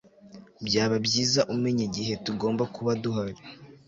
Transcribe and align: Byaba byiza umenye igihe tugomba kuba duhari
Byaba 0.67 0.95
byiza 1.05 1.41
umenye 1.53 1.83
igihe 1.89 2.13
tugomba 2.25 2.63
kuba 2.75 2.91
duhari 3.03 3.41